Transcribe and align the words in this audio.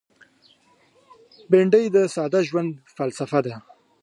بېنډۍ 1.49 1.85
د 1.95 1.97
ساده 2.15 2.39
ژوند 2.47 2.71
فلسفه 2.95 3.39
ده 3.45 3.55